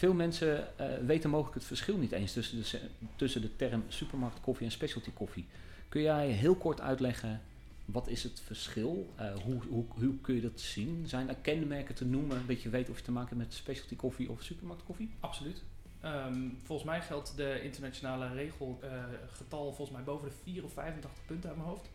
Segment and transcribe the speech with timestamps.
[0.00, 2.78] veel mensen uh, weten mogelijk het verschil niet eens tussen de,
[3.16, 5.46] tussen de term supermarktkoffie en specialty koffie.
[5.88, 7.40] Kun jij heel kort uitleggen
[7.84, 9.12] wat is het verschil?
[9.20, 11.04] Uh, hoe, hoe, hoe, kun je dat zien?
[11.06, 13.96] Zijn er kenmerken te noemen dat je weet of je te maken hebt met specialty
[13.96, 15.10] koffie of supermarktkoffie?
[15.20, 15.62] Absoluut.
[16.04, 21.24] Um, volgens mij geldt de internationale regelgetal uh, volgens mij boven de 4 of 85
[21.26, 21.90] punten uit mijn hoofd.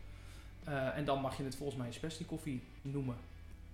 [0.68, 3.16] Uh, en dan mag je het volgens mij specialty koffie noemen.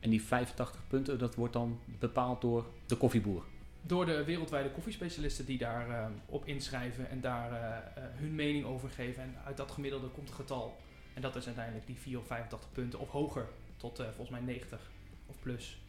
[0.00, 3.44] En die 85 punten, dat wordt dan bepaald door de koffieboer?
[3.83, 7.50] Door de wereldwijde koffiespecialisten die daarop uh, op inschrijven en daar
[7.94, 9.22] hun mening over geven.
[9.22, 10.77] En uit dat gemiddelde komt het getal.
[11.14, 14.91] En dat is uiteindelijk die 4 of 85 punten of hoger tot volgens mij 90
[15.27, 15.80] of plus.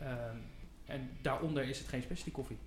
[0.00, 0.42] Um,
[0.90, 2.58] en daaronder is het geen specialty koffie.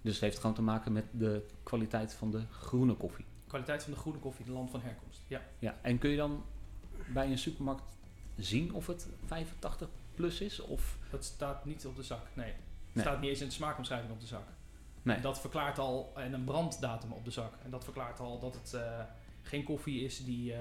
[0.00, 3.24] Dus het heeft gewoon te maken met de kwaliteit van de groene koffie.
[3.46, 5.20] Kwaliteit van de groene koffie, de land van herkomst.
[5.26, 5.42] Ja.
[5.58, 5.78] ja.
[5.82, 6.44] En kun je dan
[7.12, 7.96] bij een supermarkt
[8.36, 10.60] zien of het 85 plus is?
[10.60, 10.98] Of?
[11.10, 12.52] Dat staat niet op de zak, nee.
[12.92, 13.04] Nee.
[13.04, 14.46] staat niet eens in de smaakomschrijving op de zak.
[15.02, 15.20] Nee.
[15.20, 17.52] Dat verklaart al, en een branddatum op de zak.
[17.64, 19.00] En dat verklaart al dat het uh,
[19.42, 20.58] geen koffie is die, uh,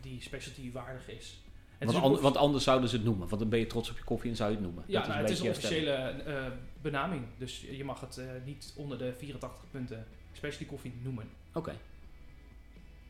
[0.00, 1.40] die specialty waardig is.
[1.78, 3.28] Want, an, want, anders zouden ze het noemen.
[3.28, 4.84] Want dan ben je trots op je koffie en zou je het noemen.
[4.86, 6.46] Ja, nou, het is een officiële uh,
[6.82, 7.26] benaming.
[7.38, 11.28] Dus je mag het uh, niet onder de 84 punten specialty koffie noemen.
[11.48, 11.58] Oké.
[11.58, 11.78] Okay.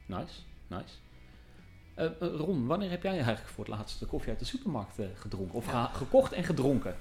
[0.07, 0.95] Nice, nice.
[2.37, 5.55] Ron, wanneer heb jij eigenlijk voor het laatst de koffie uit de supermarkt gedronken?
[5.55, 5.87] Of ja.
[5.87, 6.97] gekocht en gedronken?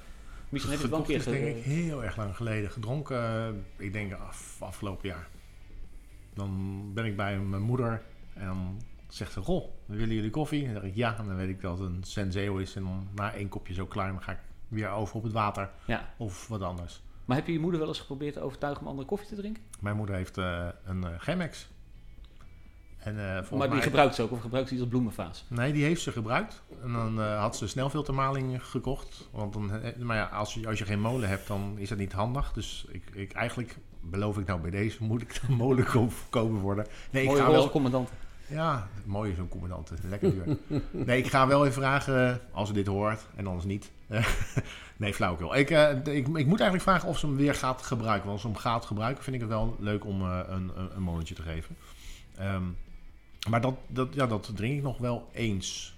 [0.49, 2.71] Misschien heb je het wel een keer is denk ik heel erg lang geleden.
[2.71, 5.27] Gedronken, ik denk af, afgelopen jaar.
[6.33, 8.01] Dan ben ik bij mijn moeder
[8.33, 10.65] en dan zegt ze, goh, willen jullie koffie?
[10.65, 12.75] En dan zeg ik ja, en dan weet ik dat het een Senseo is.
[12.75, 15.69] En dan na één kopje zo klaar, dan ga ik weer over op het water
[15.85, 16.13] ja.
[16.17, 17.01] of wat anders.
[17.25, 19.63] Maar heb je je moeder wel eens geprobeerd te overtuigen om andere koffie te drinken?
[19.79, 21.69] Mijn moeder heeft uh, een uh, Chemex.
[22.99, 23.81] En, uh, maar die mij...
[23.81, 25.45] gebruikt ze ook, of gebruikt ze die als bloemenvaas?
[25.47, 26.61] Nee, die heeft ze gebruikt.
[26.83, 29.29] En dan had ze snelfiltermaling gekocht.
[29.31, 32.11] Want dan, maar ja, als je, als je geen molen hebt, dan is dat niet
[32.11, 32.51] handig.
[32.51, 35.85] Dus ik, ik, eigenlijk beloof ik nou bij deze, moet ik de molen
[36.29, 36.85] kopen worden.
[37.11, 38.09] Nee, ik ga wel commandant.
[38.47, 39.91] Ja, mooi zo'n commandant.
[40.09, 40.57] Lekker duur.
[41.05, 43.91] nee, ik ga wel even vragen als ze dit hoort en anders niet.
[44.97, 45.55] nee, flauwekul.
[45.55, 48.27] Ik, uh, ik, ik moet eigenlijk vragen of ze hem weer gaat gebruiken.
[48.27, 50.95] Want als ze hem gaat gebruiken, vind ik het wel leuk om uh, een, een,
[50.95, 51.75] een molentje te geven.
[52.39, 52.77] Um,
[53.50, 55.97] maar dat, dat, ja, dat drink ik nog wel eens.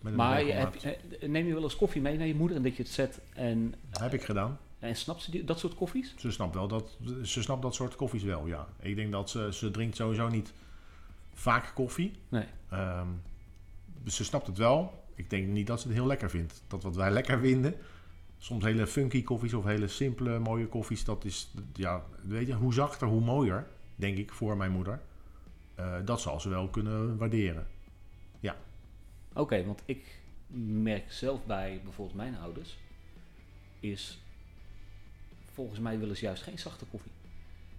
[0.00, 2.82] Maar je heb, neem je wel eens koffie mee naar je moeder en dat je
[2.82, 3.74] het zet en...
[3.90, 4.58] heb ik gedaan.
[4.78, 6.14] En snapt ze die, dat soort koffies?
[6.16, 8.68] Ze snapt wel dat, ze snapt dat soort koffies wel, ja.
[8.80, 10.52] Ik denk dat ze, ze drinkt sowieso niet
[11.34, 12.12] vaak koffie.
[12.28, 12.44] Nee.
[12.72, 13.22] Um,
[14.06, 15.04] ze snapt het wel.
[15.14, 16.62] Ik denk niet dat ze het heel lekker vindt.
[16.66, 17.74] Dat wat wij lekker vinden,
[18.38, 22.74] soms hele funky koffies of hele simpele mooie koffies, dat is, ja, weet je, hoe
[22.74, 25.00] zachter, hoe mooier, denk ik, voor mijn moeder.
[25.78, 27.66] Uh, dat zal ze wel kunnen waarderen.
[28.40, 28.56] Ja.
[29.30, 30.20] Oké, okay, want ik
[30.82, 32.78] merk zelf bij bijvoorbeeld mijn ouders,
[33.80, 34.18] is
[35.52, 37.12] volgens mij willen ze juist geen zachte koffie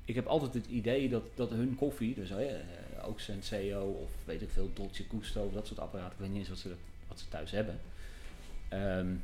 [0.06, 2.38] ik heb altijd het idee dat, dat hun koffie, dus uh,
[3.04, 6.50] ook Senseo of weet ik veel, Dolce Gusto, dat soort apparaten, ik weet niet eens
[6.50, 6.76] wat ze,
[7.08, 7.80] wat ze thuis hebben.
[8.74, 9.24] Um,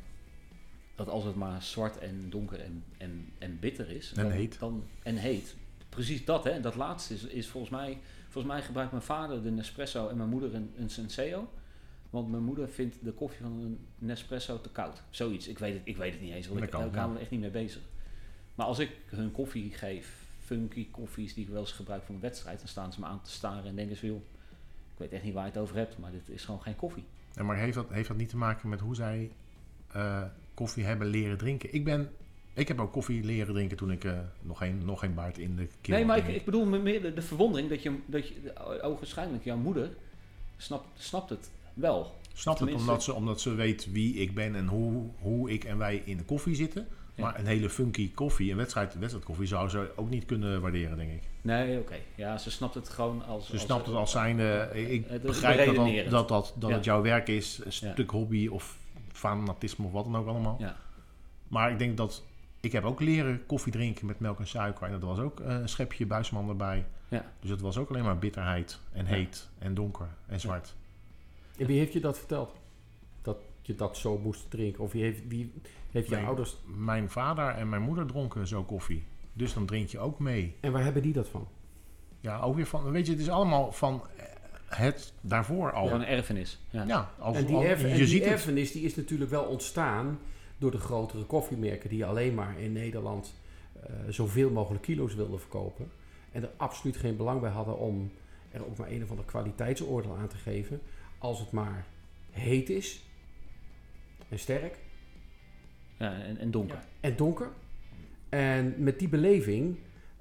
[0.96, 4.14] dat als het maar zwart en donker en, en, en bitter is.
[4.16, 4.60] En dan, heet.
[4.60, 5.56] Dan, en heet.
[5.90, 6.60] Precies dat, hè.
[6.60, 7.98] Dat laatste is, is volgens mij...
[8.30, 11.50] Volgens mij gebruikt mijn vader de Nespresso en mijn moeder een, een Senseo.
[12.10, 15.04] Want mijn moeder vindt de koffie van een Nespresso te koud.
[15.10, 15.48] Zoiets.
[15.48, 16.48] Ik weet het, ik weet het niet eens.
[16.48, 17.82] Want ik, we echt niet mee bezig.
[18.56, 22.22] Maar als ik hun koffie geef funky koffies die ik wel eens gebruik voor een
[22.22, 22.60] wedstrijd.
[22.60, 24.22] Dan staan ze me aan te staren en denken ze, joh,
[24.94, 27.06] ik weet echt niet waar je het over hebt, maar dit is gewoon geen koffie.
[27.34, 29.32] Ja, maar heeft dat, heeft dat niet te maken met hoe zij
[29.96, 30.24] uh,
[30.54, 31.74] koffie hebben leren drinken?
[31.74, 32.10] Ik ben
[32.60, 35.56] ik heb ook koffie leren drinken toen ik uh, nog, geen, nog geen baard in
[35.56, 38.34] de keel Nee, maar ik, ik, bedoel meer de, de, verwondering dat je, dat je
[38.82, 39.90] ogenschijnlijk jouw moeder
[40.58, 42.18] snapt, snapt het wel.
[42.34, 45.78] Snapt het omdat ze, omdat ze weet wie ik ben en hoe, hoe ik en
[45.78, 46.88] wij in de koffie zitten.
[47.20, 51.12] Maar een hele funky koffie, een wedstrijd, wedstrijdkoffie, zou ze ook niet kunnen waarderen, denk
[51.12, 51.24] ik.
[51.42, 51.96] Nee, oké.
[52.16, 53.46] Ja, ze snapt het gewoon als...
[53.46, 54.70] Ze als snapt het als zijnde...
[54.74, 58.78] Ik begrijp dat, dat, dat, dat, dat het jouw werk is, een stuk hobby of
[59.12, 60.56] fanatisme of wat dan ook allemaal.
[60.60, 60.78] Ja.
[61.48, 62.24] Maar ik denk dat...
[62.60, 64.86] Ik heb ook leren koffie drinken met melk en suiker.
[64.86, 66.86] En dat was ook een schepje buisman erbij.
[67.08, 67.32] Ja.
[67.40, 70.76] Dus het was ook alleen maar bitterheid en heet en donker en zwart.
[71.58, 72.60] En wie heeft je dat verteld?
[73.70, 74.84] je dat zo moest drinken?
[74.84, 75.54] Of wie heeft, wie
[75.92, 76.58] heeft je ouders...
[76.66, 79.04] Mijn vader en mijn moeder dronken zo koffie.
[79.34, 80.56] Dus dan drink je ook mee.
[80.60, 81.48] En waar hebben die dat van?
[82.20, 84.26] Ja, ook weer van, weet je, het is allemaal van eh,
[84.66, 85.88] het daarvoor al.
[85.88, 86.60] Ja, een erfenis.
[86.70, 87.12] Ja.
[87.20, 88.32] als, en die, erf- en je die het.
[88.32, 90.20] erfenis die is natuurlijk wel ontstaan
[90.60, 93.34] door de grotere koffiemerken die alleen maar in Nederland
[93.74, 95.92] eh, zoveel mogelijk kilo's wilden verkopen.
[96.32, 98.12] En er absoluut geen belang bij hadden om
[98.52, 100.82] er ook maar een of ander kwaliteitsoordeel aan te geven.
[101.18, 101.86] Als het maar
[102.32, 103.02] heet is
[104.30, 104.78] en sterk
[105.98, 106.76] Ja, en, en donker.
[106.76, 106.84] Ja.
[107.00, 107.50] en donker.
[108.30, 109.78] En met die beleving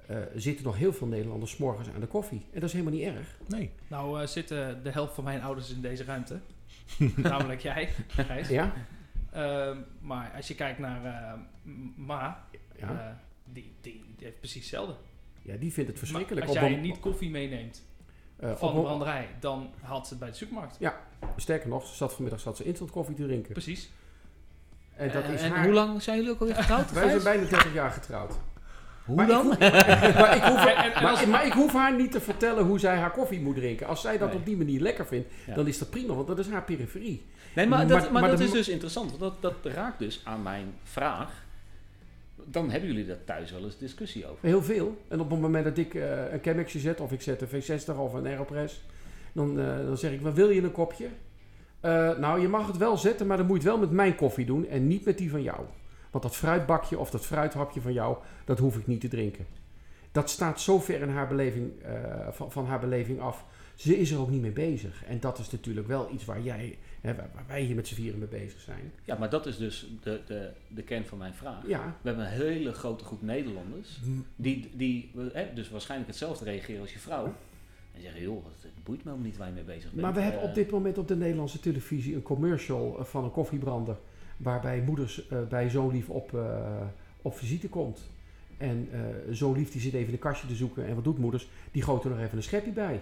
[0.07, 2.41] eh, zitten nog heel veel Nederlanders 's morgens aan de koffie.
[2.53, 3.37] En dat is helemaal niet erg.
[3.47, 6.39] Nee, Nou eh, zitten de helft van mijn ouders in deze ruimte.
[7.15, 8.47] Namelijk jij, Gijs.
[8.47, 8.73] Ja?
[9.31, 11.39] Ehm, maar als je kijkt naar eh,
[11.95, 12.45] Ma,
[12.75, 13.15] Ja, eh,
[13.53, 14.95] die, die, die heeft precies hetzelfde.
[15.41, 16.45] ja die vindt het verschrikkelijk.
[16.47, 17.83] Maar als jij niet koffie meeneemt
[18.39, 20.77] eh, van de branderij, dan haalt ze het bij de supermarkt.
[21.35, 23.51] Sterker nog, ze zat vanmiddag zat ze instant koffie te drinken.
[23.51, 23.89] Precies.
[24.95, 25.63] En dat is en haar...
[25.63, 26.91] hoe lang zijn jullie ook alweer getrouwd?
[26.91, 28.33] Wij zijn bijna 30 jaar getrouwd.
[29.09, 29.51] Hoe maar dan?
[29.51, 29.59] Ik,
[30.19, 32.63] maar, ik hoef, En- en- en maar, als- maar ik hoef haar niet te vertellen
[32.65, 33.87] hoe zij haar koffie moet drinken.
[33.87, 34.37] Als zij dat Nee.
[34.37, 35.55] op die manier lekker vindt, Ja.
[35.55, 37.25] dan is dat prima, want dat is haar periferie.
[37.55, 39.17] Nee, maar, Maar- dat, maar, maar dat is dus interessant.
[39.17, 41.31] Want dat, dat raakt dus aan mijn vraag.
[42.45, 44.37] Dan hebben jullie daar thuis wel eens discussie over.
[44.47, 44.97] Heel veel.
[45.07, 47.97] En op het moment dat ik eh, een Chemexje zet, of ik zet een V60
[47.97, 48.81] of een Aeropress,
[49.33, 51.07] dan, eh, dan zeg ik, wat wil je een kopje?
[51.79, 54.15] Eh, nou, je mag het wel zetten, maar dan moet je het wel met mijn
[54.15, 55.59] koffie doen en niet met die van jou.
[56.11, 59.45] Want dat fruitbakje of dat fruithapje van jou, dat hoef ik niet te drinken.
[60.11, 63.45] Dat staat zo ver in haar beleving, eh, van, van haar beleving af.
[63.75, 65.03] Ze is er ook niet mee bezig.
[65.05, 67.95] En dat is natuurlijk wel iets waar, jij, hè, waar, waar wij hier met z'n
[67.95, 68.91] vieren mee bezig zijn.
[69.03, 71.67] Ja, maar dat is dus de, de, de kern van mijn vraag.
[71.67, 73.99] Ja, We hebben een hele grote groep Nederlanders.
[74.35, 77.25] Die, die hè, dus waarschijnlijk hetzelfde reageren als je vrouw.
[77.95, 80.01] En zeggen, joh, het, het boeit me ook niet waar je mee bezig bent.
[80.01, 83.23] Maar we hebben Eh, op dit moment op de Nederlandse televisie een commercial eh, van
[83.23, 83.97] een koffiebrander.
[84.39, 86.81] Waarbij moeders eh, bij zo'n lief op, eh,
[87.21, 88.09] op visite komt.
[88.57, 88.99] En eh
[89.33, 90.85] zo'n lief die zit even in een kastje te zoeken.
[90.85, 91.49] En wat doet moeders?
[91.71, 93.01] Die gooit er nog even een schepje bij.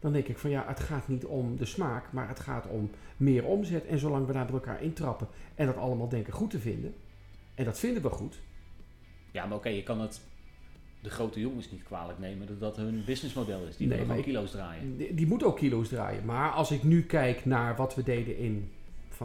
[0.00, 2.90] Dan denk ik van ja, het gaat niet om de smaak, maar het gaat om
[3.16, 3.86] meer omzet.
[3.86, 6.94] En zolang we daar met elkaar intrappen en dat allemaal denken goed te vinden.
[7.54, 8.40] En dat vinden we goed.
[9.30, 10.20] Ja, maar oké, je kan het
[11.00, 13.76] de grote jongens niet kwalijk nemen dat dat hun businessmodel is.
[13.76, 14.96] Die Nee, willen gewoon kilo's draaien.
[14.96, 16.24] Die, die moet ook kilo's draaien.
[16.24, 18.70] Maar als ik nu kijk naar wat we deden in,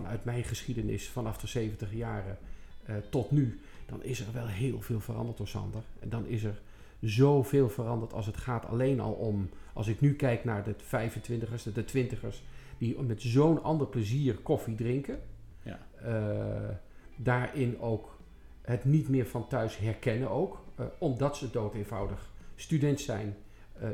[0.01, 2.37] vanuit mijn geschiedenis vanaf de 70 jaren
[2.85, 5.81] eh, tot nu, dan is er wel heel veel veranderd door Sander.
[5.99, 6.61] En dan is er
[6.99, 11.73] zoveel veranderd als het gaat alleen al om, als ik nu kijk naar de 25ers,
[11.73, 12.35] de 20ers,
[12.77, 15.19] die met zo'n ander plezier koffie drinken.
[15.63, 15.79] Ja.
[16.01, 16.75] Eh,
[17.15, 18.17] daarin ook
[18.61, 23.35] het niet meer van thuis herkennen ook, eh, omdat ze dood eenvoudig student zijn,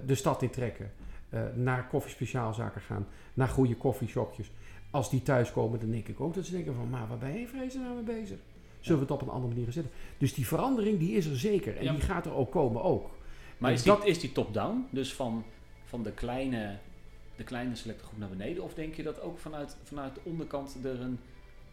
[0.05, 0.91] de stad intrekken,
[1.55, 4.51] naar koffiespeciaalzaken gaan, naar goede koffieshopjes.
[4.93, 7.47] Als die thuiskomen, dan denk ik ook dat ze denken van, maar waar ben je
[7.47, 8.37] vrezen nou mee bezig?
[8.79, 9.91] Zullen we het op een andere manier zetten?
[10.17, 11.91] Dus die verandering die is er zeker en Ja.
[11.91, 13.09] die gaat er ook komen ook.
[13.57, 14.85] Maar is die, dat- is die top-down?
[14.89, 15.43] Dus van,
[15.85, 16.77] van de, kleine,
[17.35, 18.63] de kleine selecte groep naar beneden?
[18.63, 21.19] Of denk je dat ook vanuit, vanuit de onderkant er een,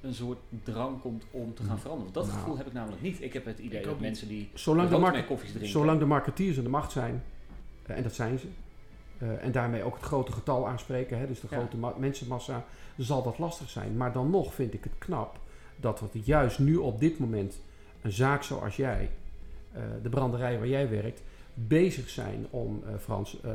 [0.00, 2.12] een soort drang komt om te gaan veranderen?
[2.12, 2.38] Want dat Nou.
[2.38, 3.22] gevoel heb ik namelijk niet.
[3.22, 5.70] Ik heb het idee dat mensen die Zolang de, koffies drinken...
[5.70, 7.22] zolang de marketeers in de macht zijn,
[7.86, 8.46] eh, en dat zijn ze,
[9.20, 11.56] eh, en daarmee ook het grote getal aanspreken, hè, dus de Ja.
[11.56, 12.64] grote ma- mensenmassa,
[12.96, 13.96] zal dat lastig zijn.
[13.96, 15.38] Maar dan nog vind ik het knap
[15.76, 17.60] dat we juist nu op dit moment
[18.02, 19.10] een zaak zoals jij,
[19.72, 21.22] eh, de branderij waar jij werkt,
[21.54, 23.50] bezig zijn om, eh, Frans, eh,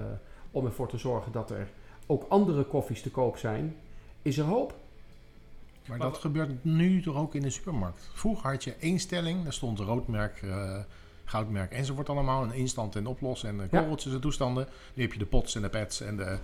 [0.51, 1.68] om ervoor te zorgen dat er
[2.06, 3.75] ook andere koffies te koop zijn.
[4.22, 4.74] Is er hoop?
[5.88, 8.10] Maar Maar dat gebeurt nu toch ook in de supermarkt.
[8.13, 10.80] Vroeger had je één stelling, daar stond roodmerk, eh,
[11.25, 12.44] goudmerk enzovoort allemaal.
[12.44, 13.65] Een instant en oplos en Ja.
[13.79, 14.67] korreltjes en toestanden.
[14.94, 16.38] Nu heb je de pots en de pads en de,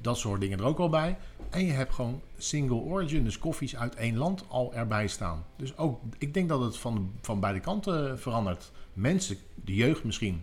[0.00, 1.16] dat soort dingen er ook al bij.
[1.50, 5.44] En je hebt gewoon single origin, dus koffies uit één land al erbij staan.
[5.56, 8.70] Dus ook, ik denk dat het van, van beide kanten verandert.
[8.92, 10.42] Mensen, de jeugd misschien,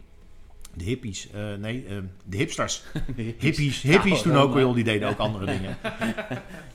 [0.74, 2.84] de hippies, eh, nee, eh, de hipsters.
[3.38, 5.78] Hippies, hippies Ja, toen ook wel, die deden ook andere dingen.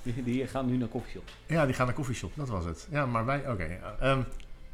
[0.02, 1.28] Die, die gaan nu naar koffieshop.
[1.46, 2.88] Ja, die gaan naar koffieshop, dat was het.
[2.90, 3.78] Ja, maar wij, oké.
[4.00, 4.22] ehm,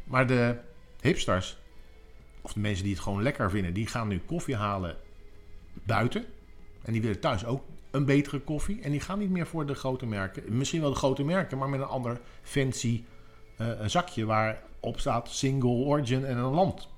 [0.05, 0.57] maar de
[1.00, 1.59] hipsters,
[2.43, 4.97] of de mensen die het gewoon lekker vinden, die gaan nu koffie halen
[5.73, 6.25] buiten.
[6.83, 8.81] En die willen thuis ook een betere koffie.
[8.81, 10.57] En die gaan niet meer voor de grote merken.
[10.57, 13.05] Misschien wel de grote merken, maar met een ander fancy
[13.57, 16.89] eh, zakje waarop staat single origin en een land.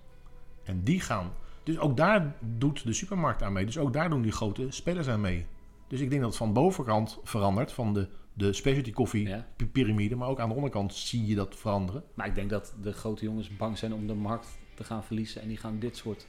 [0.64, 1.32] En die gaan.
[1.62, 3.64] Dus ook daar doet de supermarkt aan mee.
[3.66, 5.46] Dus ook daar doen die grote spelers aan mee.
[5.88, 9.46] Dus ik denk dat het van de bovenkant verandert, van de, de specialty koffie Ja.
[9.72, 10.16] piramide.
[10.16, 12.04] Maar ook aan de onderkant zie je dat veranderen.
[12.14, 14.48] Maar ik denk dat de grote jongens bang zijn om de markt
[14.82, 15.42] te gaan verliezen.
[15.42, 16.26] En die gaan dit soort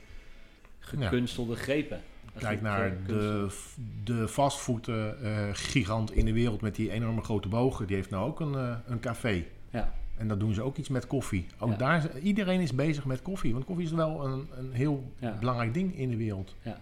[0.79, 2.01] gekunstelde grepen
[2.37, 3.47] Kijk naar de,
[4.03, 5.07] de fastfood eh,
[5.51, 7.87] gigant in de wereld met die enorme grote bogen.
[7.87, 9.45] Die heeft nou ook een, eh, een café.
[9.69, 9.93] Ja.
[10.17, 11.45] En dat doen ze ook iets met koffie.
[11.59, 11.75] Ook Ja.
[11.75, 13.53] daar, iedereen is bezig met koffie.
[13.53, 15.37] Want koffie is wel een, een heel Ja.
[15.39, 16.55] belangrijk ding in de wereld.
[16.61, 16.81] Ja.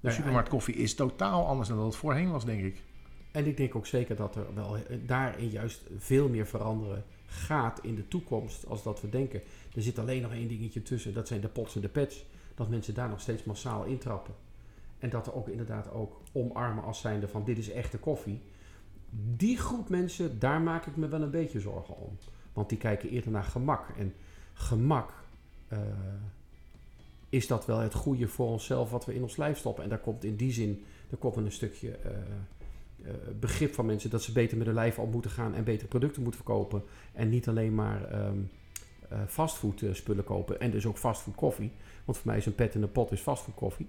[0.00, 2.82] De supermarkt koffie is totaal anders dan dat het voorheen was, denk ik.
[3.30, 7.80] En ik denk ook zeker dat er wel eh, daarin juist veel meer veranderen gaat
[7.82, 9.42] in de toekomst als dat we denken.
[9.74, 12.24] Er zit alleen nog één dingetje tussen, dat zijn de pots en de pets.
[12.54, 14.34] Dat mensen daar nog steeds massaal intrappen.
[14.98, 18.40] En dat er ook inderdaad ook omarmen als zijnde van dit is echte koffie.
[19.36, 22.18] Die groep mensen, daar maak ik me wel een beetje zorgen om.
[22.52, 23.88] Want die kijken eerder naar gemak.
[23.98, 24.14] En
[24.52, 25.12] gemak,
[25.68, 25.78] eh,
[27.28, 29.84] is dat wel het goede voor onszelf wat we in ons lijf stoppen.
[29.84, 31.90] En daar komt in die zin, daar komt een stukje...
[31.90, 32.10] eh,
[33.06, 35.88] eh, begrip van mensen dat ze beter met hun lijf om moeten gaan en betere
[35.88, 36.82] producten moeten verkopen.
[37.12, 41.72] En niet alleen maar eh, fastfood eh, spullen kopen en dus ook fastfood koffie.
[42.04, 43.88] Want voor mij is een pet in een pot is fastfood koffie.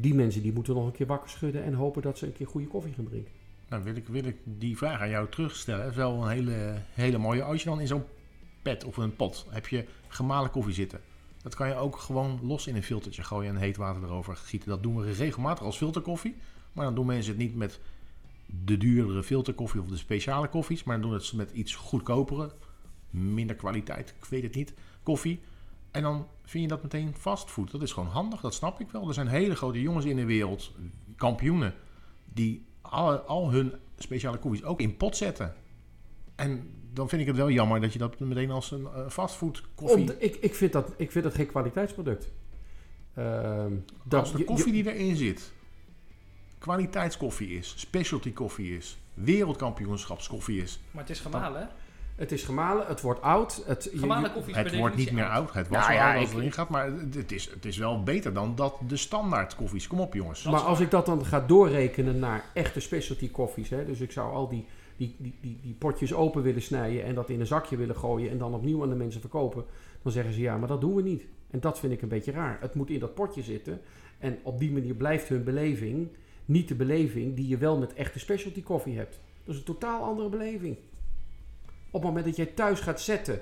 [0.00, 2.46] Die mensen die moeten nog een keer wakker schudden en hopen dat ze een keer
[2.46, 3.32] goede koffie gaan drinken.
[3.68, 5.80] Nou, wil ik, wil ik die vraag aan jou terugstellen.
[5.80, 7.42] Dat is wel een hele, hele mooie.
[7.42, 8.04] Als je dan in zo'n
[8.62, 11.00] pet of een pot heb je gemalen koffie zitten.
[11.42, 14.68] Dat kan je ook gewoon los in een filtertje gooien en heet water erover gieten.
[14.68, 16.36] Dat doen we regelmatig als filterkoffie.
[16.76, 17.80] Maar dan doen mensen het niet met
[18.64, 20.84] de duurdere filterkoffie of de speciale koffies.
[20.84, 22.52] Maar dan doen het met iets goedkopere,
[23.10, 25.40] minder kwaliteit, ik weet het niet, koffie.
[25.90, 27.70] En dan vind je dat meteen fastfood.
[27.70, 29.08] Dat is gewoon handig, dat snap ik wel.
[29.08, 30.72] Er zijn hele grote jongens in de wereld,
[31.16, 31.74] kampioenen,
[32.32, 35.54] die al, al hun speciale koffies ook in pot zetten.
[36.34, 39.62] En dan vind ik het wel jammer dat je dat meteen als een eh, fastfood
[39.74, 40.02] koffie...
[40.12, 42.30] Om ik, ik, vind dat, ik vind dat geen kwaliteitsproduct.
[44.04, 45.52] Dat, als de je- koffie je- die erin zit
[46.66, 50.80] kwaliteitskoffie is, specialty koffie is, wereldkampioenschapskoffie is.
[50.90, 51.66] Maar het is gemalen, hè?
[52.16, 53.62] het is gemalen, het wordt oud.
[53.66, 55.52] Het, je- Gemalen je- koffie is Het wordt niet meer oud.
[55.52, 57.76] Het was Nou wel ja, oud als het erin gaat, maar het- is, het is
[57.76, 59.86] wel beter dan dat de standaard koffies.
[59.86, 60.42] Kom op jongens.
[60.44, 64.32] Maar als ik dat dan ga doorrekenen naar echte specialty koffies, hè, dus ik zou
[64.34, 64.64] al die,
[64.96, 68.30] die, die, die, die potjes open willen snijden en dat in een zakje willen gooien
[68.30, 69.64] en dan opnieuw aan de mensen verkopen,
[70.02, 71.24] dan zeggen ze ja, maar dat doen we niet.
[71.50, 72.58] En dat vind ik een beetje raar.
[72.60, 73.80] Het moet in dat potje zitten
[74.18, 76.08] en op die manier blijft hun beleving
[76.46, 79.18] niet de beleving die je wel met echte specialty koffie hebt.
[79.44, 80.76] Dat is een totaal andere beleving.
[81.66, 83.40] Op het moment dat jij thuis gaat zetten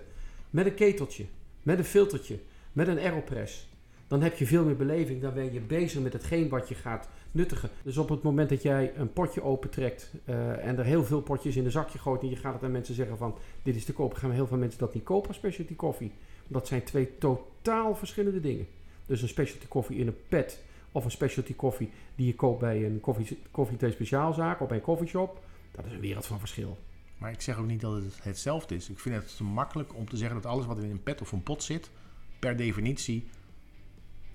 [0.51, 1.25] met een keteltje,
[1.63, 2.39] met een filtertje,
[2.73, 3.69] met een aeropress,
[4.09, 5.21] dan heb je veel meer beleving.
[5.21, 7.71] Dan ben je bezig met hetgeen wat je gaat nuttigen.
[7.83, 11.57] Dus op het moment dat jij een potje opentrekt eh en er heel veel potjes
[11.57, 13.93] in een zakje gooit en je gaat het aan mensen zeggen van dit is te
[13.93, 16.13] koop, gaan heel veel mensen dat niet kopen specialty koffie.
[16.49, 18.67] Dat zijn twee totaal verschillende dingen.
[19.07, 20.63] Dus een specialty koffie in een pet
[20.95, 24.83] of een specialty koffie die je koopt bij een koffie, koffie speciaalzaak of bij een
[24.83, 26.79] coffeeshop, dat is een wereld van verschil.
[27.19, 28.91] Maar ik zeg ook niet dat het hetzelfde is.
[28.91, 31.33] Ik vind het te makkelijk om te zeggen dat alles wat in een pet of
[31.33, 31.91] een pot zit,
[32.39, 33.29] per definitie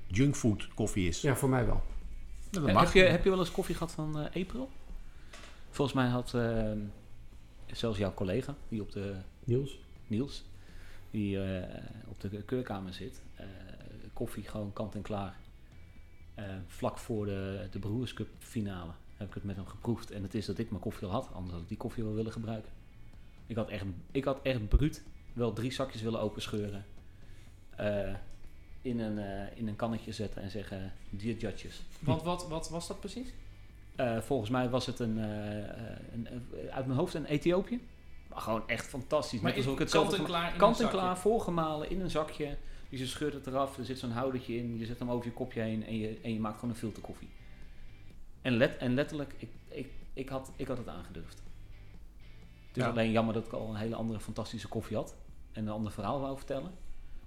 [0.07, 1.21] junkfood koffie is.
[1.21, 1.81] Ja, voor mij wel.
[2.49, 2.83] Dat mag.
[2.83, 4.69] heb, je, heb je wel eens koffie gehad van eh April?
[5.69, 6.71] Volgens mij had eh,
[7.65, 9.79] zelfs jouw collega, die op de Niels?
[10.07, 10.43] Niels,
[11.11, 13.45] die eh, op de keurkamer zit, eh,
[14.13, 15.37] koffie gewoon kant en klaar.
[16.39, 20.11] Eh, vlak voor de, de Brewers Cup finale heb ik het met hem geproefd.
[20.11, 22.13] En het is dat ik mijn koffie al had, anders had ik die koffie wel
[22.13, 22.71] willen gebruiken.
[23.47, 25.03] Ik had echt, ik had echt bruut
[25.33, 26.85] wel drie zakjes willen openscheuren.
[27.75, 28.13] eh,
[28.81, 31.81] in, een, eh, in een kannetje zetten en zeggen, dear judges.
[31.99, 33.33] Want wat, wat was dat precies?
[34.19, 36.27] Volgens mij was het een, een,
[36.71, 37.81] uit mijn hoofd een Ethiopië.
[38.27, 39.41] Maar gewoon echt fantastisch.
[39.41, 42.57] Net alsof ik het kant en klaar Kant en klaar, voorgemalen in een zakje.
[42.89, 44.77] Dus je scheurt het eraf, er zit zo'n houdertje in.
[44.77, 47.29] Je zet hem over je kopje heen en je, en je maakt gewoon een filterkoffie.
[48.41, 51.41] En, let, en letterlijk, ik, ik, ik, had, ik had het aangedurfd.
[52.67, 52.89] Het is Ja.
[52.89, 55.15] alleen jammer dat ik al een hele andere fantastische koffie had.
[55.51, 56.71] En een ander verhaal wou vertellen.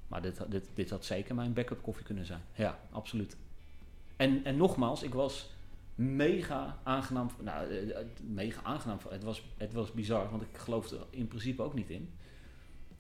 [0.09, 2.43] Maar dit, dit, dit had zeker mijn backup koffie kunnen zijn.
[2.55, 3.37] Ja, absoluut.
[4.17, 5.51] En, en nogmaals, ik was
[5.95, 7.31] mega aangenaam.
[7.41, 8.99] Nou, eh, eh, mega aangenaam.
[9.09, 12.11] Het was, het was bizar, want ik geloofde er in principe ook niet in.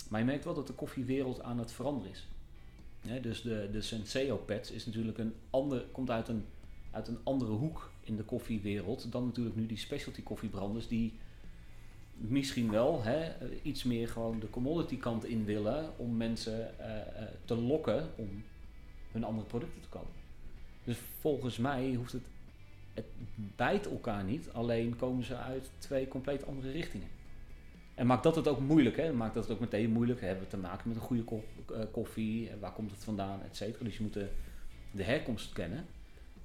[0.08, 2.28] Maar je merkt wel dat de koffiewereld aan het veranderen is.
[3.02, 6.44] Dus de, de Senseo pads is natuurlijk een ander, komt uit een,
[6.90, 11.12] uit een andere hoek in de koffiewereld dan natuurlijk nu die specialty koffiebranders die
[12.14, 13.32] misschien wel hè,
[13.62, 18.44] iets meer gewoon de commodity kant in willen om mensen eh, eh, te lokken om
[19.12, 20.20] hun andere producten te kopen.
[20.84, 22.26] Dus volgens mij hoeft het,
[22.94, 23.06] het
[23.56, 27.08] bijt elkaar niet, alleen komen ze uit twee compleet andere richtingen.
[27.94, 29.12] En maakt dat het ook moeilijk, hè?
[29.12, 30.20] Maakt dat het ook meteen moeilijk.
[30.20, 31.44] Hebben we te maken met een goede ko-
[31.74, 32.50] eh, koffie?
[32.60, 33.84] Waar komt het vandaan, et cetera.
[33.84, 34.28] Dus je moet de,
[34.90, 35.86] de herkomst kennen.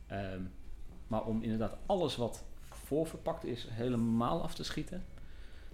[0.07, 0.41] Ehm,
[1.07, 5.03] maar om inderdaad alles wat voorverpakt is helemaal af te schieten,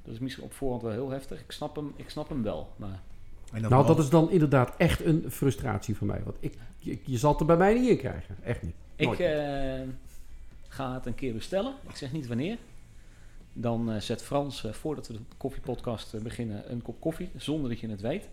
[0.04, 1.40] dat is misschien op voorhand wel heel heftig.
[1.42, 3.02] Ik snap hem, ik snap hem wel, maar
[3.54, 6.22] En nou, dat is dan inderdaad echt een frustratie voor mij.
[6.24, 8.38] Want ik, je, je zal het er bij mij niet in krijgen.
[8.44, 8.76] Echt niet.
[8.96, 9.82] Ik eh,
[10.68, 11.74] ga het een keer bestellen.
[11.90, 12.58] Ik zeg niet wanneer.
[13.54, 17.30] Dan eh, zet Frans, eh, voordat we de koffiepodcast eh, beginnen, een kop koffie.
[17.38, 18.30] Zonder dat je het weet.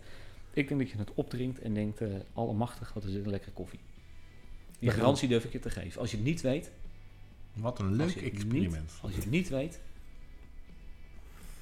[0.53, 2.01] Ik denk dat je het opdrinkt en denkt,
[2.33, 3.79] allemachtig, wat is dit een lekkere koffie.
[4.79, 6.01] Die Dat garantie durf ik je te geven.
[6.01, 6.71] Als je het niet weet,
[7.53, 8.81] Wat een leuk experiment.
[8.81, 9.79] Niet, als je het niet weet,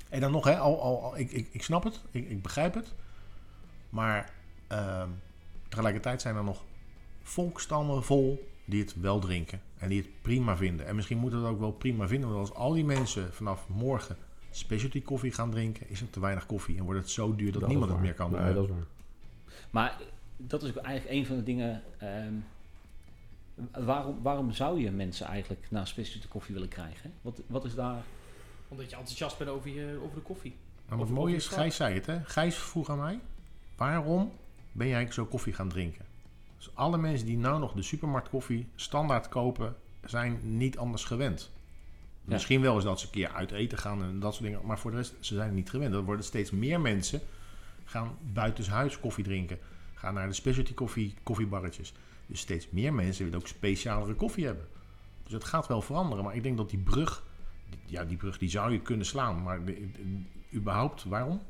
[0.10, 2.74] En dan nog, hè, al, al, al- ik, ik, ik snap het, ik, ik begrijp
[2.74, 2.94] het.
[3.90, 4.32] Maar
[4.68, 5.10] ehm,
[5.70, 6.64] tegelijkertijd zijn er nog
[7.24, 9.62] volkstammen vol die het wel drinken.
[9.78, 10.86] En die het prima vinden.
[10.86, 12.30] En misschien moeten we het ook wel prima vinden.
[12.30, 14.18] Want als al die mensen vanaf morgen
[14.52, 16.78] specialty koffie gaan drinken, is er te weinig koffie.
[16.78, 18.32] En wordt het zo duur dat, Dat niemand het meer kan.
[18.32, 18.86] Nee, dat is waar.
[19.70, 19.98] Maar
[20.38, 21.84] dat is ook eigenlijk een van de dingen.
[21.98, 22.34] ehm,
[23.86, 27.14] waarom, waarom zou je mensen eigenlijk naar specialty koffie willen krijgen?
[27.22, 28.04] Wat, wat is daar.
[28.68, 30.56] Omdat je enthousiast bent over, je, over de koffie.
[30.88, 32.24] Maar wat mooi is, Gijs zei het, hè?
[32.24, 33.20] Gijs vroeg aan mij,
[33.76, 34.32] waarom
[34.72, 36.06] ben jij zo koffie gaan drinken?
[36.60, 39.76] Dus alle mensen die nou nog de supermarkt koffie standaard kopen,
[40.06, 41.52] zijn niet anders gewend.
[42.24, 42.34] Ja.
[42.34, 44.80] Misschien wel eens dat ze een keer uit eten gaan en dat soort dingen, maar
[44.80, 45.94] voor de rest, ze zijn het niet gewend.
[45.94, 47.22] Er worden steeds meer mensen
[47.86, 49.60] gaan buitenshuis koffie drinken,
[49.94, 51.94] gaan naar de specialty koffie, koffiebarretjes.
[52.26, 54.68] Dus steeds meer mensen willen ook specialere koffie hebben.
[55.24, 57.24] Dus het gaat wel veranderen, maar ik denk dat die brug,
[57.86, 61.42] ja, die brug die zou je kunnen slaan, maar de- de- überhaupt, waarom?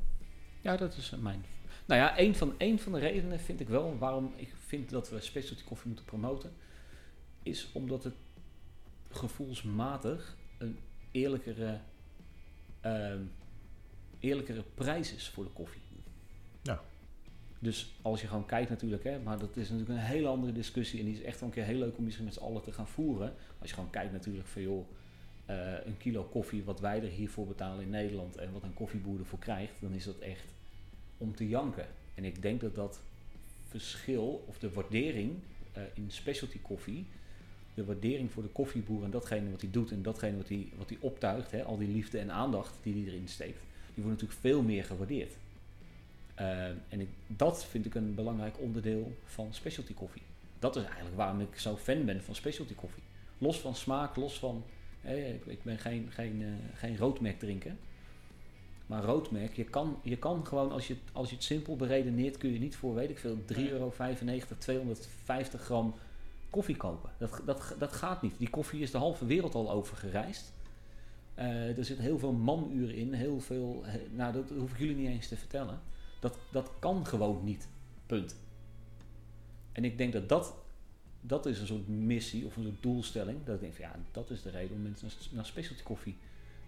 [0.60, 1.44] Ja, dat is mijn.
[1.90, 5.10] Nou ja, een van, een van de redenen vind ik wel waarom ik vind dat
[5.10, 6.52] we specialty koffie moeten promoten.
[7.42, 8.14] Is omdat het
[9.10, 10.78] gevoelsmatig een
[11.10, 11.80] eerlijkere,
[12.80, 13.22] ehm,
[14.18, 15.80] eerlijkere prijs is voor de koffie.
[16.62, 16.82] Ja.
[17.58, 20.98] Dus als je gewoon kijkt natuurlijk, hè, maar dat is natuurlijk een hele andere discussie.
[20.98, 22.72] En die is echt wel een keer heel leuk om misschien met z'n allen te
[22.72, 23.34] gaan voeren.
[23.58, 24.86] Als je gewoon kijkt natuurlijk van joh,
[25.46, 29.18] eh, een kilo koffie wat wij er hiervoor betalen in Nederland en wat een koffieboer
[29.18, 30.54] ervoor krijgt, dan is dat echt
[31.20, 31.86] om te janken.
[32.14, 33.00] En ik denk dat dat
[33.68, 35.32] verschil of de waardering
[35.72, 37.06] eh, in specialty koffie,
[37.74, 40.88] de waardering voor de koffieboer en datgene wat hij doet en datgene wat hij, wat
[40.88, 43.58] hij optuigt, hè, al die liefde en aandacht die hij erin steekt,
[43.94, 45.32] die wordt natuurlijk veel meer gewaardeerd.
[46.34, 50.22] Eh, en ik, dat vind ik een belangrijk onderdeel van specialty koffie.
[50.58, 53.02] Dat is eigenlijk waarom ik zo fan ben van specialty koffie.
[53.38, 54.64] Los van smaak, los van.
[55.46, 57.78] ik, ben geen, geen, eh, geen roodmerk drinken.
[58.90, 62.36] Maar roodmerk, je kan, je kan gewoon, als je, het- als je het simpel beredeneert,
[62.36, 63.92] kun je niet voor, weet ik veel, 3,95 euro,
[64.58, 65.94] 250 gram
[66.50, 67.10] koffie kopen.
[67.18, 68.34] Dat, dat, dat gaat niet.
[68.38, 70.52] Die koffie is de halve wereld al over gereisd.
[71.34, 73.80] Eh, er zit heel veel manuren in, heel veel.
[73.84, 75.80] he- nou, dat hoef ik jullie niet eens te vertellen.
[76.20, 77.68] Dat, dat kan gewoon niet.
[78.06, 78.36] Punt.
[79.72, 80.54] En ik denk dat dat,
[81.20, 83.38] dat is een soort missie of een soort doelstelling.
[83.44, 86.16] Dat ik denk van ja, dat is de reden om mensen naar, naar specialty koffie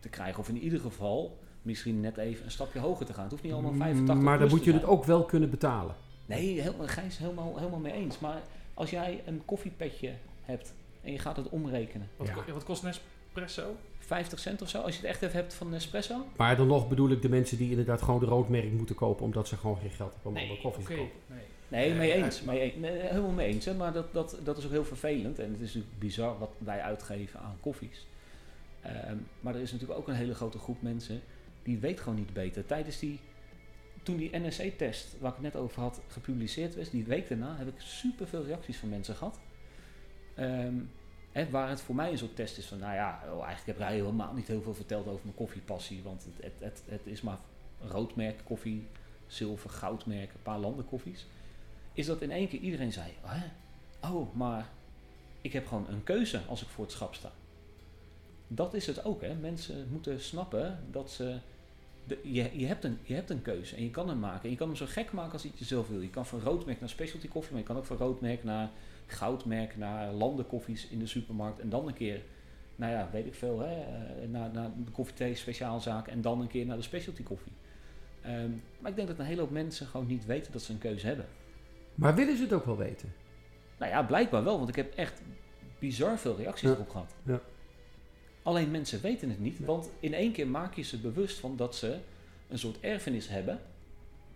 [0.01, 0.41] te krijgen.
[0.41, 3.23] Of in ieder geval misschien net even een stapje hoger te gaan.
[3.23, 5.95] Het hoeft niet allemaal 85 maar dan moet je het ook wel kunnen betalen.
[6.27, 8.19] Nee, helemaal, Gijs, helemaal, helemaal mee eens.
[8.19, 8.43] Maar
[8.75, 12.09] als jij een koffiepetje hebt en je gaat het omrekenen.
[12.17, 12.35] Wat, Ja.
[12.35, 13.77] ko- wat kost Nespresso?
[13.99, 16.27] 50 cent of zo, als je het echt even hebt van Nespresso.
[16.37, 19.49] Maar dan nog bedoel ik de mensen die inderdaad gewoon de roodmerk moeten kopen, omdat
[19.49, 21.17] ze gewoon geen geld hebben om andere koffie te kopen.
[21.27, 21.39] Nee.
[21.69, 22.43] Nee, Nee, mee eens.
[22.43, 22.75] Mee eens.
[22.77, 23.65] Nee, helemaal mee eens.
[23.65, 23.75] Hè?
[23.75, 25.39] Maar dat, dat, dat is ook heel vervelend.
[25.39, 28.07] En het is natuurlijk bizar wat wij uitgeven aan koffies.
[28.81, 31.21] Ehm, maar er is natuurlijk ook een hele grote groep mensen
[31.63, 32.67] die weet gewoon niet beter.
[32.67, 33.21] Tijdens die,
[34.03, 37.69] toen die NSC-test, waar ik het net over had, gepubliceerd was, die week daarna, heb
[37.69, 39.41] ik superveel reacties van mensen gehad.
[40.35, 40.75] Ehm,
[41.33, 43.79] hè, waar het voor mij een soort test is van, nou ja, oh, eigenlijk heb
[43.79, 46.03] jij helemaal niet heel veel verteld over mijn koffiepassie.
[46.03, 47.39] Want het, het, het, is maar
[47.81, 48.87] roodmerk koffie,
[49.27, 51.27] zilver, goudmerk, een paar landen koffies
[51.93, 53.47] is dat in één keer iedereen zei: Hè?
[54.09, 54.71] Oh, maar
[55.41, 57.33] ik heb gewoon een keuze als ik voor het schap sta.
[58.49, 59.35] Dat is het ook, hè?
[59.35, 61.39] Mensen moeten snappen dat ze.
[62.05, 64.45] De, je, je, hebt een, je hebt een keuze en je kan hem maken.
[64.45, 66.01] En je kan hem zo gek maken als je het zelf wil.
[66.01, 68.71] Je kan van roodmerk naar specialty koffie, maar je kan ook van roodmerk naar
[69.07, 71.59] goudmerk, naar landenkoffies in de supermarkt.
[71.61, 72.23] En dan een keer,
[72.77, 76.47] nou ja, weet ik veel, hè, eh, naar, naar de koffiethee speciaalzaak en dan een
[76.47, 77.53] keer naar de specialty koffie.
[78.21, 80.79] Ehm, maar ik denk dat een hele hoop mensen gewoon niet weten dat ze een
[80.79, 81.27] keuze hebben.
[81.95, 83.13] Maar willen ze het ook wel weten?
[83.79, 85.23] Nou ja, blijkbaar wel, want ik heb echt
[85.79, 86.75] bizar veel reacties Ja.
[86.75, 87.15] erop gehad.
[87.23, 87.41] Ja.
[88.43, 91.77] Alleen mensen weten het niet, want in één keer maak je ze bewust van dat
[91.77, 91.99] ze
[92.49, 93.61] een soort erfenis hebben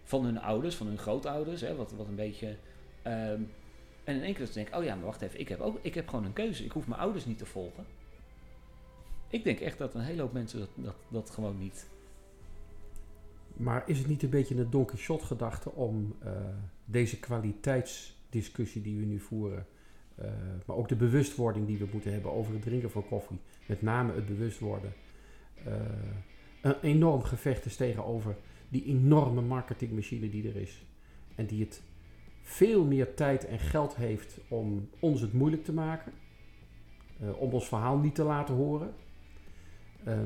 [0.02, 2.56] van hun ouders, van hun grootouders, hè, wat, wat een beetje.
[3.02, 3.40] ehm,
[4.04, 5.78] en in één keer dat ze denken, oh ja, maar wacht even, ik heb, ook,
[5.82, 7.86] ik heb gewoon een keuze, ik hoef mijn ouders niet te volgen.
[9.28, 11.86] Ik denk echt dat een hele hoop mensen dat, dat, dat gewoon niet.
[13.56, 16.32] Maar is het niet een beetje een Don Quixote gedachte om eh,
[16.84, 19.66] deze kwaliteitsdiscussie die we nu voeren,
[20.16, 20.30] eh,
[20.66, 24.12] maar ook de bewustwording die we moeten hebben over het drinken van koffie, met name
[24.14, 24.92] het bewust worden,
[25.64, 25.72] eh,
[26.60, 28.36] een enorm gevecht is tegenover
[28.68, 30.84] die enorme marketingmachine die er is.
[31.34, 31.82] en die het
[32.42, 36.12] veel meer tijd en geld heeft om ons het moeilijk te maken.
[37.20, 38.94] eh, om ons verhaal niet te laten horen.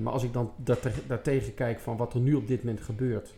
[0.03, 3.35] Maar als ik dan daarte- daartegen kijk van wat er nu op dit moment gebeurt.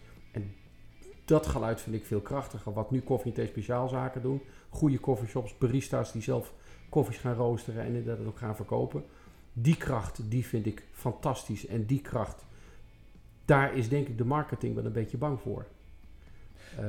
[1.24, 2.72] Dat geluid vind ik veel krachtiger.
[2.72, 4.42] Wat nu koffie en thee speciaalzaken doen.
[4.68, 6.52] Goede coffeeshops, barista's die zelf
[6.88, 9.04] koffies gaan roosteren en dat ook gaan verkopen.
[9.52, 11.66] Die kracht, die vind ik fantastisch.
[11.66, 12.44] En die kracht,
[13.44, 15.66] daar is denk ik de marketing wel een beetje bang voor.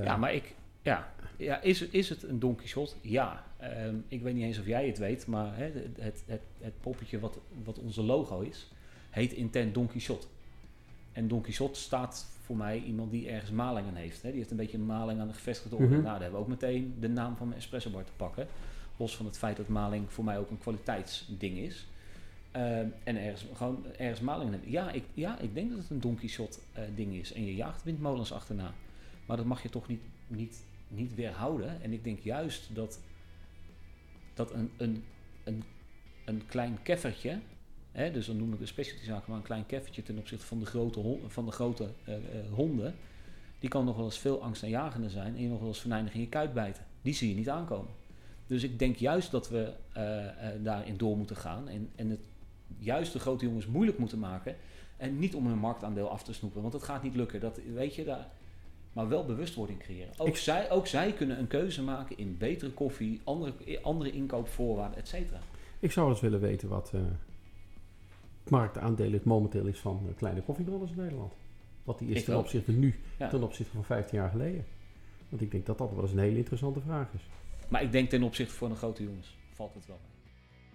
[0.04, 0.56] Ja, maar ik...
[0.82, 2.96] Ja, ja is, is het een Don Quixote?
[3.02, 3.46] Ja.
[3.58, 6.24] Ehm, ik weet niet eens of jij het weet, maar het, het,
[6.60, 8.72] het poppetje wat, wat onze logo is,
[9.10, 10.28] heet intent Don Quixote.
[11.12, 14.22] En Don Quixote staat voor mij iemand die ergens maling aan heeft.
[14.22, 14.30] Hè.
[14.30, 15.88] Die heeft een beetje maling aan de gevestigde orde.
[15.88, 15.96] Mhm.
[15.96, 18.48] Nou, daar hebben we ook meteen de naam van mijn espresso bar te pakken.
[18.98, 21.88] Los van het feit dat maling voor mij ook een kwaliteitsding is.
[22.52, 24.72] Ehm, en ergens, gewoon ergens maling aan hebben.
[24.72, 27.34] Ja ik, ja, ik denk dat het een Don Quixote eh, ding is.
[27.34, 28.74] En je jaagt windmolens achterna.
[29.26, 31.82] Maar dat mag je toch niet, niet, niet weerhouden.
[31.82, 33.00] En ik denk juist dat,
[34.34, 35.04] dat een, een,
[35.44, 35.64] een,
[36.26, 37.40] een klein keffertje,
[37.94, 40.60] hè, dus dan noem ik de specialty zaken maar een klein keffertje ten opzichte van
[40.60, 42.22] de grote, van de grote eh, eh,
[42.54, 42.96] honden,
[43.60, 46.20] die kan nog wel eens veel angstaanjagender zijn en je nog wel eens venijnig in
[46.20, 46.84] je kuit bijten.
[47.02, 47.92] Die zie je niet aankomen.
[48.48, 50.04] Dus ik denk juist dat we eh,
[50.64, 52.20] daarin door moeten gaan en, en het
[52.78, 54.56] juist de grote jongens moeilijk moeten maken
[54.98, 57.40] en niet om hun marktaandeel af te snoepen, want het gaat niet lukken.
[57.40, 58.28] Dat, weet je, daar,
[58.94, 60.14] maar wel bewustwording creëren.
[60.18, 64.98] Ook, Ik- zij, ook zij kunnen een keuze maken in betere koffie, andere, andere inkoopvoorwaarden,
[65.00, 65.40] et cetera.
[65.80, 66.94] Ik zou eens willen weten wat
[68.50, 71.34] marktaandeel het momenteel is van eh, kleine koffiebrothers in Nederland.
[71.84, 72.42] Wat die is Ik ten ook.
[72.42, 73.28] opzichte nu, Ja.
[73.30, 74.66] ten opzichte van 15 jaar geleden.
[75.30, 77.22] Want ik denk dat dat wel eens een hele interessante vraag is.
[77.70, 80.12] Maar ik denk ten opzichte van de grote jongens valt het wel mee.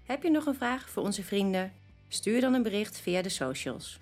[0.05, 1.73] Heb je nog een vraag voor onze vrienden?
[2.09, 3.99] Stuur dan een bericht via de socials.